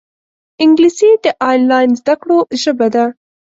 [0.63, 3.05] انګلیسي د آنلاین زده کړو ژبه ده